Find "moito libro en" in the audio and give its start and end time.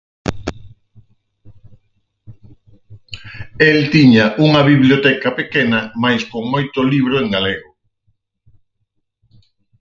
6.53-7.27